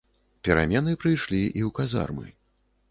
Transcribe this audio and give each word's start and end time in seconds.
Перамены 0.47 0.93
прыйшлі 1.03 1.41
і 1.45 1.61
ў 1.69 1.77
казармы. 1.81 2.27